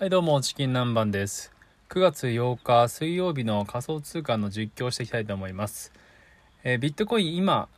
[0.00, 1.52] はいどうもチキン南蛮です。
[1.90, 5.92] 9月8日水曜日の仮想通貨の実況をしていきたいと思います、
[6.64, 7.68] えー、ビットコイン今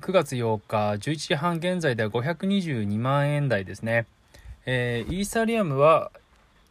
[0.00, 4.06] 9月8日11時半現在では522万円台ですね、
[4.66, 6.10] えー、イーサリアムは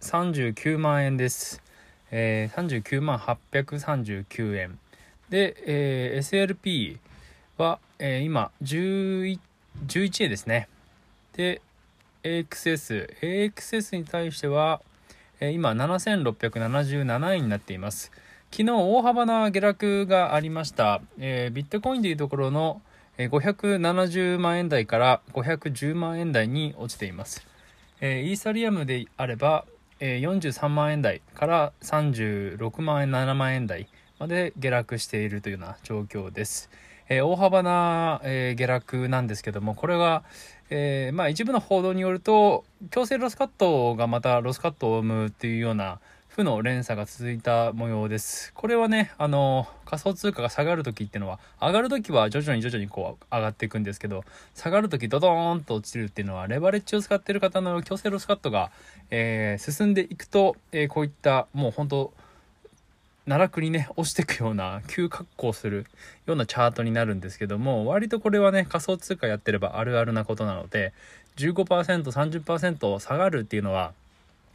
[0.00, 1.60] 39万円です、
[2.10, 4.78] えー、39万839円。
[5.28, 6.96] で、え、SLP
[7.58, 9.38] は、え、今11
[9.86, 10.66] 11円ですね。
[11.34, 11.60] で
[12.28, 13.08] AXS。
[13.22, 14.82] AXS に対しては、
[15.40, 18.12] え今7677円になっています。
[18.50, 21.00] 昨日大幅な下落がありました。
[21.18, 22.82] えー、ビットコインでいうところの
[23.18, 27.46] 570万円台から510万円台に落ちています。
[28.00, 29.64] えー、イーサリアムであれば、
[30.00, 33.88] えー、43万円台から36万円、7万円台
[34.18, 36.70] まで下落しているというような状況です。
[37.08, 40.24] えー、大幅な、え下落なんですけども、これは、
[40.70, 45.98] えー、まあ一部の報道によると強制ロスカットがまたロスカットを生むっていうような
[46.38, 48.52] 負の連鎖が続いた模様です。
[48.54, 54.22] これはね、あの、仮想通貨が下がるときっていうのは、上がるときは徐々に徐々にこう上がっていくんですけど、
[54.54, 58.70] 下がるときドドーンと落ちるっていうのは、レバレッジを使ってる方の強制ロスカットが、
[59.10, 62.12] えー、進んでいくと、えー、こういったもう本当
[63.28, 65.84] 奈落にね、落ちてくような、急格好する
[66.24, 70.94] ようなチャートになるんですけども、割とこれはね、仮想通貨やってればあるあるなことなので、
[71.36, 73.92] 15%、30%下がるっていうのは、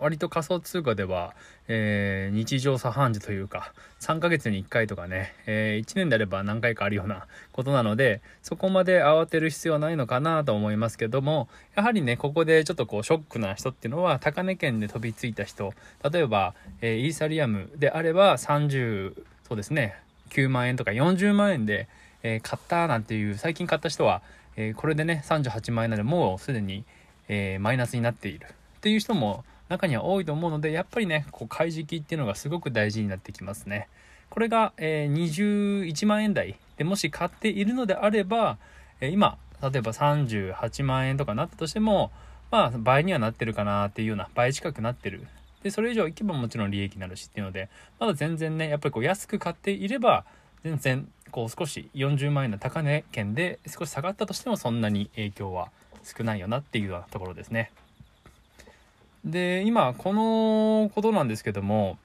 [0.00, 1.34] 割と仮想通貨では、
[1.68, 15.72] えー、日常茶飯事というか、3ヶ月に1回とかね、えー、1年であれば何回かあるようなことなので、そこまで慌てる必要はないのかなと思いますけども、やはりね、ここでちょっとこう、ショックな人っていうのは、高値圏で飛びついた人、
[16.10, 19.14] 例えば、えー、イーサリアムであれば30、
[19.48, 19.96] そうですね、
[20.30, 21.88] 9万円とか40万円で、
[22.22, 24.22] え買ったなんていう、最近買った人は、
[24.56, 26.84] えこれでね、38万円なので、もうすでに、
[27.28, 28.46] えマイナスになっている。
[28.78, 33.88] っていう人も、中には多いと思うので、やっぱりね、こう、買い時期っていうのがすごく大事になってきますね。
[34.30, 38.58] これが、え、21万円台でもし買っているのであれば、
[39.00, 42.10] え、今、例えば38万円とかなったとしても、
[42.50, 45.26] まあ、倍にはなってるかなっていうような、倍近くなってる。
[45.62, 47.68] で、それ以上いけばもちろん利益になるしっていうので、
[47.98, 50.24] まだ全然ね、やっぱりこう安く買っていれば、
[50.62, 55.70] 全然、こう少し40万円の高値圏で少し下がったとしてもそんなに影響は
[56.02, 57.72] 少ないよなっていうようなところですね。
[59.26, 61.98] で、今、このことなんですけども、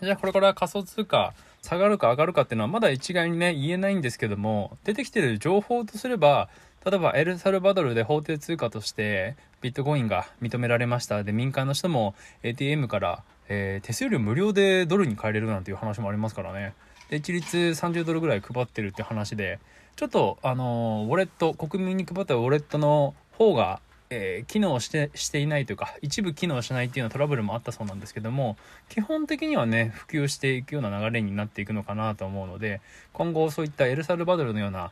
[0.00, 6.48] じゃあこれから仮想通貨下がるか上がるかっていうのはまだ一概にね、言えないんですけども、出てきてる情報とすれば、
[6.84, 11.24] 例えばエルサルバドルで法定通貨としてビットコインが認められました。
[11.24, 16.74] で、民間の人も ATM から、えー、手数料無料でドルに変えれるなんていう話もありますからね。
[17.08, 19.58] で、一律30ドルぐらい配ってるって話で、
[19.96, 28.56] ちょっと、あのー、ウォレット、国民に配ったウォレットの方がえー、機能してしていないというか一部機能しないっていうようなトラブルもあったそうなんですけども
[28.88, 32.80] 基本的にはね普及していくような流れになっていくのかなと思うので
[33.12, 34.90] 今後そういったエルサルバドルのような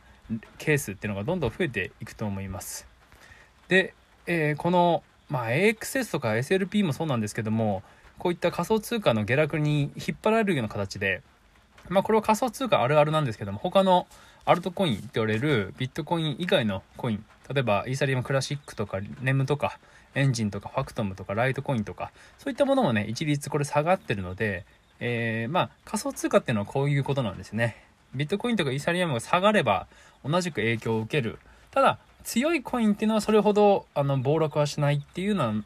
[0.57, 2.87] ケースっていうのがどんどん増えていくと思います。
[3.67, 3.93] で、
[4.25, 7.83] えー、この、まあ、AXS とか SLP もそうなんですけども
[8.17, 11.21] こういった仮想通貨の下落に引っ張られるような形で
[11.89, 14.07] まあこれは仮想通貨あるあるなんですけども他の
[14.45, 19.79] アルトコインって言われるビットコイン以外のコイン例えばイーサリアムクラシックとかネムとか
[20.15, 24.65] エンジンとかファクトムとかライトコインとかそういったものもね一律これ下がってるので、
[24.99, 27.83] えー、まあ仮想通貨っていうのはこういうことなんですね。
[28.15, 29.87] ビットコインとかイーサリアムが下がれば
[30.23, 31.39] 同じく影響を受ける。
[31.71, 35.63] ただ強いコインっていうのはそれほどあの暴落はしないっていうような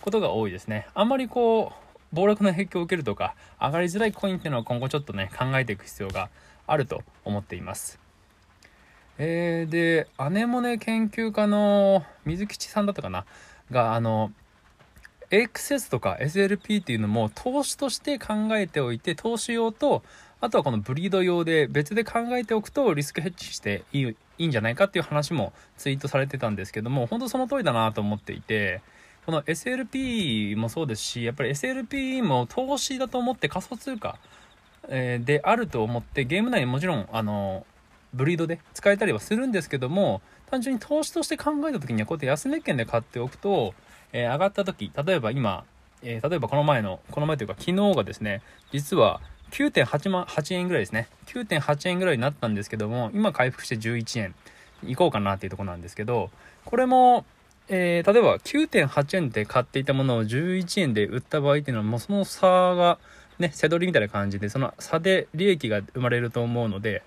[0.00, 0.86] ことが多いですね。
[0.94, 6.28] あんまりこう暴落の影響を受けるとか上がりづらいコインっていうのは今後ちょっとね考えていく必要が
[6.66, 7.98] あると思っています。
[9.22, 13.26] えー、で、アネモネ研究家の水吉さんだったかな？
[13.70, 14.32] が、あの、
[15.30, 20.02] AXS とか SLP っていうのも投資として考えておいて、投資用と、
[20.40, 28.80] あとはこのブリード用で別で考えておくとリスクヘッジしていいいいんじゃないかっていう話もツイートされてたんですけども、本当その通りだなと思っていて、
[29.26, 34.18] この SLP もそうですし、やっぱり SLP も投資だと思って仮想通貨、
[34.88, 37.66] えであると思ってゲーム内にもちろんあの
[38.14, 40.20] ブリードで使えたりはするんですけども、
[40.50, 43.74] 単純に投資として考えた時にはこうやって安値圏で買っておくと、
[44.12, 45.64] えー、上がった時、例えば今、
[46.02, 49.20] えー、例えばこの前の、この前というか昨日がですね、実は
[49.52, 51.08] 9.8万、8円ぐらいですね。
[51.26, 54.34] 9.8円ぐらいになったんですけども、今回復して11円
[54.84, 56.30] 行こうかなっていうとこなんですけど、
[56.64, 57.24] これも、
[57.72, 62.98] えー、例えば9.8円で買っていたものを11円で売った場合っていうのはもうその差が
[63.38, 67.02] ね、背取りみたいな感じで、その差で利益が生まれると思うので、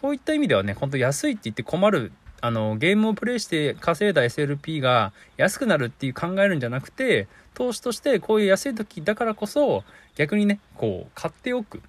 [0.00, 9.82] そういった意味ではね、ほんと安いって言って困るあのゲームをプレイして稼いだ SLP が安くなるっていう考えるんじゃなくて投資としてこういう安い時だからこそ
[10.14, 11.82] 逆にねこう買っておく。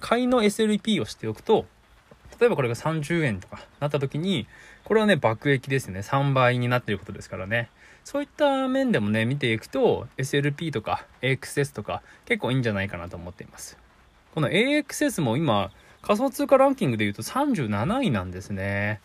[0.00, 1.64] 買いの SLP をしておくと
[2.40, 4.46] 例えばこれが30円とかなった時に
[4.84, 6.00] これはね爆益ですね。
[6.00, 7.70] 3倍になっていることですからね。
[8.04, 13.78] そういった面でもね見ていくと SLP とか AXS とか結構いいんじゃないかなと思っています。
[14.34, 15.70] この AXS も今
[16.02, 19.00] 仮想通貨ランキングで言うと37位なんですね。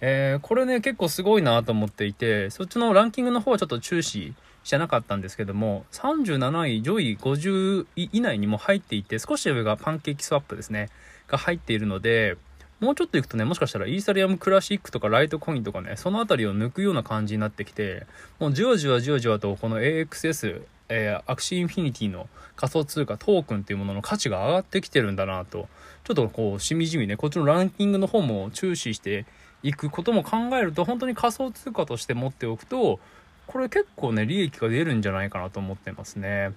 [0.00, 10.90] えー、これね、結構すごいなと思っていて、そっちのランキングの方はちょっと注視してなかったんですけども、37位、上位50位以内にも入っていて、少し上がパンケーキスワップですね、
[11.28, 12.36] が入っているので、
[12.78, 18.06] もうちょっといくとね、もしかしたらイーサリアムクラシックとかライトコインとかね、そのあたりを抜くような感じになってきて、
[18.38, 25.68] もうじわじわじわじわとこの AXS、えー、アクシーインフィニティの仮想通貨トークンっていうものの価値が上がってきてるんだなと、
[26.04, 29.24] ちょっとこう、しみじみね、こっちのランキングの方も注視して
[29.62, 33.00] いくことも考えると、本当に仮想通貨として持っておくと、
[33.46, 36.52] これ結構ね、利益が出るんじゃないかなと思ってますね。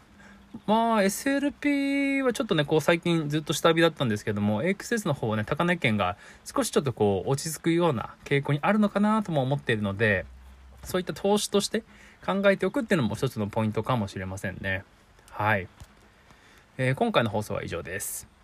[0.66, 10.26] まあ、SLP はちょっとね、こう最近ずっと下火だったんですけども、AXS の方はね、高値圏が少しちょっとこう落ち着くような傾向にあるのかなとも思っているので、
[10.84, 11.84] そういった投資として
[12.26, 14.84] 考えておくっていうのも一つのポイントかもしれませんね。
[15.32, 15.68] はい。
[16.78, 18.39] えー、今回の放送は以上です。